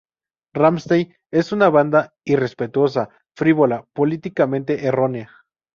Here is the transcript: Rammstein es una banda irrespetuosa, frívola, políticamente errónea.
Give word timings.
Rammstein 0.55 1.13
es 1.29 1.51
una 1.51 1.69
banda 1.69 2.15
irrespetuosa, 2.25 3.09
frívola, 3.35 3.85
políticamente 3.93 4.87
errónea. 4.87 5.29